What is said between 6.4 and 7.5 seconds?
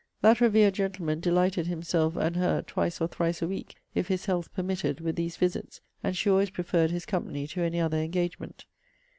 preferred his company